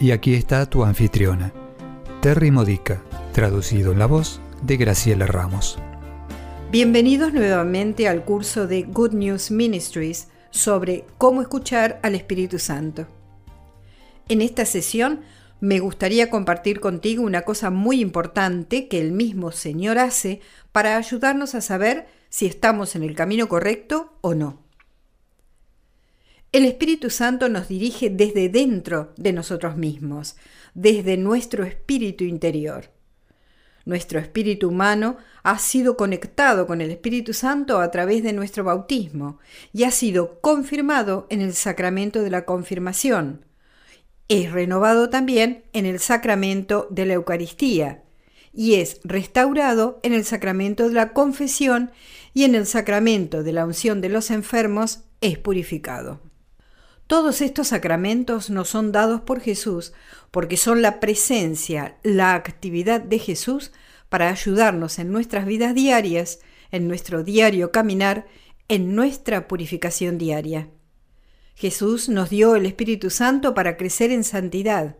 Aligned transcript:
Y 0.00 0.12
aquí 0.12 0.34
está 0.34 0.64
tu 0.66 0.84
anfitriona, 0.84 1.52
Terry 2.22 2.52
Modica, 2.52 3.02
traducido 3.32 3.90
en 3.90 3.98
la 3.98 4.06
voz 4.06 4.40
de 4.62 4.76
Graciela 4.76 5.26
Ramos. 5.26 5.76
Bienvenidos 6.70 7.32
nuevamente 7.32 8.06
al 8.06 8.24
curso 8.24 8.68
de 8.68 8.82
Good 8.82 9.14
News 9.14 9.50
Ministries 9.50 10.28
sobre 10.50 11.04
cómo 11.18 11.42
escuchar 11.42 11.98
al 12.04 12.14
Espíritu 12.14 12.60
Santo. 12.60 13.08
En 14.28 14.40
esta 14.40 14.66
sesión 14.66 15.22
me 15.58 15.80
gustaría 15.80 16.30
compartir 16.30 16.78
contigo 16.78 17.24
una 17.24 17.42
cosa 17.42 17.70
muy 17.70 18.00
importante 18.00 18.86
que 18.86 19.00
el 19.00 19.10
mismo 19.10 19.50
Señor 19.50 19.98
hace 19.98 20.40
para 20.70 20.96
ayudarnos 20.96 21.56
a 21.56 21.60
saber 21.60 22.06
si 22.28 22.46
estamos 22.46 22.94
en 22.94 23.02
el 23.02 23.16
camino 23.16 23.48
correcto 23.48 24.12
o 24.20 24.36
no. 24.36 24.67
El 26.50 26.64
Espíritu 26.64 27.10
Santo 27.10 27.50
nos 27.50 27.68
dirige 27.68 28.08
desde 28.08 28.48
dentro 28.48 29.12
de 29.18 29.34
nosotros 29.34 29.76
mismos, 29.76 30.34
desde 30.72 31.18
nuestro 31.18 31.62
espíritu 31.62 32.24
interior. 32.24 32.90
Nuestro 33.84 34.18
espíritu 34.18 34.68
humano 34.68 35.18
ha 35.42 35.58
sido 35.58 35.98
conectado 35.98 36.66
con 36.66 36.80
el 36.80 36.90
Espíritu 36.90 37.34
Santo 37.34 37.80
a 37.80 37.90
través 37.90 38.22
de 38.22 38.32
nuestro 38.32 38.64
bautismo 38.64 39.38
y 39.74 39.84
ha 39.84 39.90
sido 39.90 40.40
confirmado 40.40 41.26
en 41.28 41.42
el 41.42 41.52
sacramento 41.52 42.22
de 42.22 42.30
la 42.30 42.46
confirmación. 42.46 43.44
Es 44.28 44.50
renovado 44.50 45.10
también 45.10 45.64
en 45.74 45.84
el 45.84 45.98
sacramento 45.98 46.86
de 46.90 47.04
la 47.04 47.14
Eucaristía 47.14 48.04
y 48.54 48.76
es 48.76 49.00
restaurado 49.04 50.00
en 50.02 50.14
el 50.14 50.24
sacramento 50.24 50.88
de 50.88 50.94
la 50.94 51.12
confesión 51.12 51.90
y 52.32 52.44
en 52.44 52.54
el 52.54 52.64
sacramento 52.64 53.42
de 53.42 53.52
la 53.52 53.66
unción 53.66 54.00
de 54.00 54.08
los 54.08 54.30
enfermos 54.30 55.00
es 55.20 55.38
purificado. 55.38 56.27
Todos 57.08 57.40
estos 57.40 57.68
sacramentos 57.68 58.50
nos 58.50 58.68
son 58.68 58.92
dados 58.92 59.22
por 59.22 59.40
Jesús 59.40 59.94
porque 60.30 60.58
son 60.58 60.82
la 60.82 61.00
presencia, 61.00 61.96
la 62.02 62.34
actividad 62.34 63.00
de 63.00 63.18
Jesús 63.18 63.72
para 64.10 64.28
ayudarnos 64.28 64.98
en 64.98 65.10
nuestras 65.10 65.46
vidas 65.46 65.74
diarias, 65.74 66.40
en 66.70 66.86
nuestro 66.86 67.24
diario 67.24 67.72
caminar, 67.72 68.26
en 68.68 68.94
nuestra 68.94 69.48
purificación 69.48 70.18
diaria. 70.18 70.68
Jesús 71.54 72.10
nos 72.10 72.28
dio 72.28 72.56
el 72.56 72.66
Espíritu 72.66 73.08
Santo 73.08 73.54
para 73.54 73.78
crecer 73.78 74.12
en 74.12 74.22
santidad. 74.22 74.96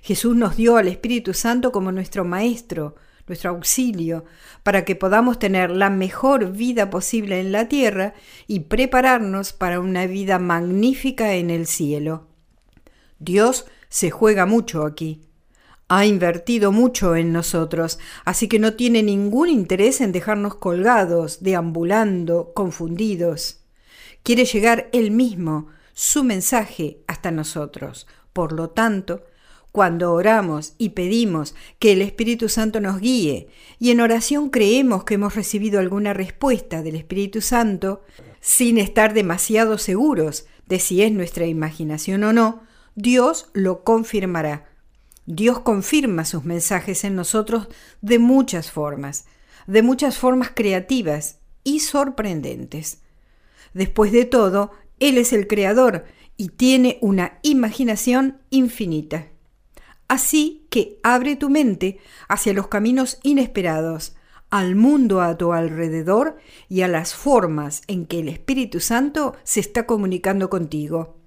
Jesús 0.00 0.34
nos 0.34 0.56
dio 0.56 0.78
al 0.78 0.88
Espíritu 0.88 1.34
Santo 1.34 1.72
como 1.72 1.92
nuestro 1.92 2.24
Maestro, 2.24 2.96
nuestro 3.28 3.50
auxilio, 3.50 4.24
para 4.62 4.84
que 4.84 4.96
podamos 4.96 5.38
tener 5.38 5.70
la 5.70 5.90
mejor 5.90 6.52
vida 6.52 6.90
posible 6.90 7.40
en 7.40 7.52
la 7.52 7.68
tierra 7.68 8.14
y 8.46 8.60
prepararnos 8.60 9.52
para 9.52 9.80
una 9.80 10.06
vida 10.06 10.38
magnífica 10.38 11.34
en 11.34 11.50
el 11.50 11.66
cielo. 11.66 12.26
Dios 13.18 13.66
se 13.88 14.10
juega 14.10 14.46
mucho 14.46 14.84
aquí. 14.84 15.22
Ha 15.88 16.04
invertido 16.04 16.70
mucho 16.70 17.16
en 17.16 17.32
nosotros, 17.32 17.98
así 18.24 18.46
que 18.46 18.58
no 18.58 18.74
tiene 18.74 19.02
ningún 19.02 19.48
interés 19.48 20.02
en 20.02 20.12
dejarnos 20.12 20.56
colgados, 20.56 21.42
deambulando, 21.42 22.52
confundidos. 22.54 23.64
Quiere 24.22 24.44
llegar 24.44 24.90
Él 24.92 25.10
mismo, 25.10 25.68
su 25.94 26.24
mensaje, 26.24 27.00
hasta 27.06 27.30
nosotros. 27.30 28.06
Por 28.34 28.52
lo 28.52 28.70
tanto, 28.70 29.24
cuando 29.78 30.12
oramos 30.12 30.74
y 30.76 30.88
pedimos 30.88 31.54
que 31.78 31.92
el 31.92 32.02
Espíritu 32.02 32.48
Santo 32.48 32.80
nos 32.80 33.00
guíe 33.00 33.46
y 33.78 33.92
en 33.92 34.00
oración 34.00 34.50
creemos 34.50 35.04
que 35.04 35.14
hemos 35.14 35.36
recibido 35.36 35.78
alguna 35.78 36.12
respuesta 36.14 36.82
del 36.82 36.96
Espíritu 36.96 37.40
Santo, 37.40 38.02
sin 38.40 38.76
estar 38.76 39.14
demasiado 39.14 39.78
seguros 39.78 40.46
de 40.66 40.80
si 40.80 41.00
es 41.04 41.12
nuestra 41.12 41.46
imaginación 41.46 42.24
o 42.24 42.32
no, 42.32 42.64
Dios 42.96 43.50
lo 43.52 43.84
confirmará. 43.84 44.68
Dios 45.26 45.60
confirma 45.60 46.24
sus 46.24 46.44
mensajes 46.44 47.04
en 47.04 47.14
nosotros 47.14 47.68
de 48.02 48.18
muchas 48.18 48.72
formas, 48.72 49.26
de 49.68 49.82
muchas 49.82 50.18
formas 50.18 50.50
creativas 50.52 51.38
y 51.62 51.78
sorprendentes. 51.78 52.98
Después 53.74 54.10
de 54.10 54.24
todo, 54.24 54.72
Él 54.98 55.18
es 55.18 55.32
el 55.32 55.46
Creador 55.46 56.04
y 56.36 56.48
tiene 56.48 56.98
una 57.00 57.38
imaginación 57.42 58.38
infinita. 58.50 59.28
Así 60.08 60.66
que 60.70 60.98
abre 61.02 61.36
tu 61.36 61.50
mente 61.50 61.98
hacia 62.28 62.54
los 62.54 62.68
caminos 62.68 63.18
inesperados, 63.22 64.16
al 64.50 64.74
mundo 64.74 65.20
a 65.20 65.36
tu 65.36 65.52
alrededor 65.52 66.38
y 66.68 66.80
a 66.80 66.88
las 66.88 67.14
formas 67.14 67.82
en 67.86 68.06
que 68.06 68.20
el 68.20 68.28
Espíritu 68.30 68.80
Santo 68.80 69.36
se 69.44 69.60
está 69.60 69.86
comunicando 69.86 70.48
contigo. 70.48 71.18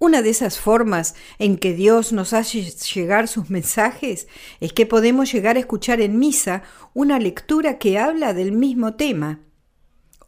Una 0.00 0.20
de 0.20 0.30
esas 0.30 0.58
formas 0.58 1.14
en 1.38 1.56
que 1.56 1.74
Dios 1.74 2.12
nos 2.12 2.32
hace 2.32 2.62
llegar 2.62 3.28
sus 3.28 3.50
mensajes 3.50 4.26
es 4.58 4.72
que 4.72 4.84
podemos 4.84 5.32
llegar 5.32 5.54
a 5.54 5.60
escuchar 5.60 6.00
en 6.00 6.18
misa 6.18 6.64
una 6.92 7.20
lectura 7.20 7.78
que 7.78 8.00
habla 8.00 8.34
del 8.34 8.50
mismo 8.50 8.94
tema. 8.94 9.38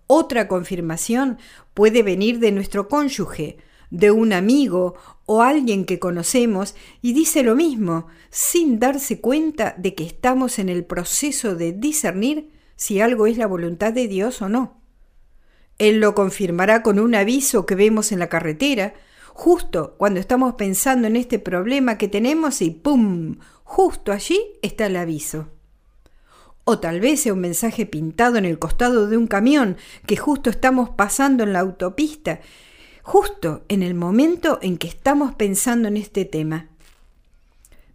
Otra 0.06 0.46
confirmación 0.46 1.38
puede 1.74 2.04
venir 2.04 2.38
de 2.38 2.52
nuestro 2.52 2.88
cónyuge, 2.88 3.58
de 3.90 4.10
un 4.10 4.32
amigo 4.32 4.94
o 5.26 5.42
alguien 5.42 5.84
que 5.84 5.98
conocemos 5.98 6.74
y 7.00 7.12
dice 7.12 7.42
lo 7.42 7.54
mismo, 7.54 8.06
sin 8.30 8.78
darse 8.78 9.20
cuenta 9.20 9.74
de 9.78 9.94
que 9.94 10.04
estamos 10.04 10.58
en 10.58 10.68
el 10.68 10.84
proceso 10.84 11.54
de 11.54 11.72
discernir 11.72 12.50
si 12.76 13.00
algo 13.00 13.26
es 13.26 13.38
la 13.38 13.46
voluntad 13.46 13.92
de 13.92 14.08
Dios 14.08 14.42
o 14.42 14.48
no. 14.48 14.80
Él 15.78 16.00
lo 16.00 16.14
confirmará 16.14 16.82
con 16.82 16.98
un 16.98 17.14
aviso 17.14 17.66
que 17.66 17.74
vemos 17.74 18.12
en 18.12 18.18
la 18.18 18.28
carretera, 18.28 18.94
justo 19.32 19.94
cuando 19.98 20.20
estamos 20.20 20.54
pensando 20.54 21.08
en 21.08 21.16
este 21.16 21.38
problema 21.38 21.98
que 21.98 22.08
tenemos 22.08 22.62
y 22.62 22.70
¡pum! 22.70 23.36
Justo 23.64 24.12
allí 24.12 24.40
está 24.62 24.86
el 24.86 24.96
aviso. 24.96 25.48
O 26.64 26.78
tal 26.78 27.00
vez 27.00 27.22
sea 27.22 27.32
un 27.32 27.40
mensaje 27.40 27.86
pintado 27.86 28.36
en 28.36 28.44
el 28.44 28.58
costado 28.58 29.08
de 29.08 29.16
un 29.16 29.26
camión 29.26 29.76
que 30.06 30.16
justo 30.16 30.48
estamos 30.48 30.90
pasando 30.90 31.42
en 31.42 31.52
la 31.52 31.60
autopista 31.60 32.40
justo 33.04 33.64
en 33.68 33.82
el 33.82 33.94
momento 33.94 34.58
en 34.62 34.78
que 34.78 34.88
estamos 34.88 35.34
pensando 35.34 35.86
en 35.88 35.98
este 35.98 36.24
tema. 36.24 36.68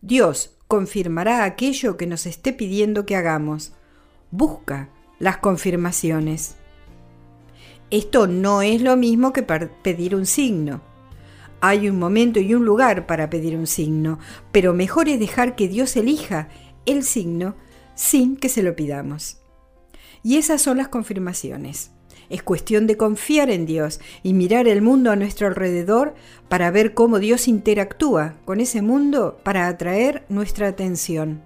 Dios 0.01 0.55
confirmará 0.67 1.43
aquello 1.43 1.97
que 1.97 2.05
nos 2.05 2.27
esté 2.27 2.53
pidiendo 2.53 3.05
que 3.05 3.15
hagamos. 3.15 3.73
Busca 4.31 4.89
las 5.17 5.37
confirmaciones. 5.37 6.55
Esto 7.89 8.27
no 8.27 8.61
es 8.61 8.83
lo 8.83 8.95
mismo 8.95 9.33
que 9.33 9.41
pedir 9.41 10.15
un 10.15 10.27
signo. 10.27 10.81
Hay 11.59 11.89
un 11.89 11.97
momento 11.97 12.39
y 12.39 12.53
un 12.53 12.63
lugar 12.63 13.07
para 13.07 13.31
pedir 13.31 13.57
un 13.57 13.67
signo, 13.67 14.19
pero 14.51 14.73
mejor 14.73 15.09
es 15.09 15.19
dejar 15.19 15.55
que 15.55 15.67
Dios 15.67 15.97
elija 15.97 16.49
el 16.85 17.03
signo 17.03 17.55
sin 17.95 18.37
que 18.37 18.47
se 18.47 18.61
lo 18.61 18.75
pidamos. 18.75 19.37
Y 20.21 20.37
esas 20.37 20.61
son 20.61 20.77
las 20.77 20.87
confirmaciones. 20.87 21.91
Es 22.29 22.43
cuestión 22.43 22.85
de 22.85 22.95
confiar 22.95 23.49
en 23.49 23.65
Dios 23.65 23.99
y 24.21 24.33
mirar 24.33 24.67
el 24.67 24.81
mundo 24.81 25.11
a 25.11 25.15
nuestro 25.15 25.47
alrededor 25.47 26.13
para 26.47 26.69
ver 26.71 26.93
cómo 26.93 27.19
Dios 27.19 27.47
interactúa 27.47 28.35
con 28.45 28.59
ese 28.59 28.81
mundo 28.81 29.39
para 29.43 29.67
atraer 29.67 30.25
nuestra 30.29 30.67
atención. 30.67 31.41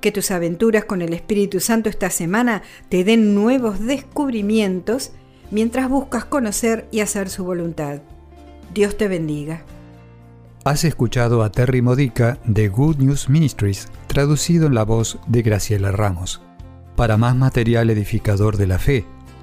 Que 0.00 0.12
tus 0.12 0.30
aventuras 0.30 0.84
con 0.84 1.00
el 1.00 1.14
Espíritu 1.14 1.60
Santo 1.60 1.88
esta 1.88 2.10
semana 2.10 2.62
te 2.88 3.04
den 3.04 3.34
nuevos 3.34 3.80
descubrimientos 3.80 5.12
mientras 5.50 5.88
buscas 5.88 6.24
conocer 6.24 6.88
y 6.90 7.00
hacer 7.00 7.30
su 7.30 7.44
voluntad. 7.44 8.00
Dios 8.74 8.96
te 8.96 9.08
bendiga. 9.08 9.62
Has 10.64 10.84
escuchado 10.84 11.42
a 11.42 11.50
Terry 11.50 11.82
Modica 11.82 12.38
de 12.44 12.68
Good 12.68 12.98
News 12.98 13.28
Ministries, 13.28 13.88
traducido 14.06 14.66
en 14.66 14.74
la 14.74 14.84
voz 14.84 15.18
de 15.26 15.42
Graciela 15.42 15.90
Ramos. 15.90 16.40
Para 16.96 17.16
más 17.16 17.34
material 17.34 17.90
edificador 17.90 18.56
de 18.56 18.66
la 18.66 18.78
fe, 18.78 19.04